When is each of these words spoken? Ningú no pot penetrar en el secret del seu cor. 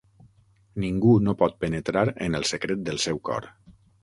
Ningú 0.83 1.11
no 1.27 1.35
pot 1.41 1.59
penetrar 1.67 2.07
en 2.29 2.39
el 2.41 2.49
secret 2.53 2.83
del 2.89 3.01
seu 3.05 3.23
cor. 3.31 3.51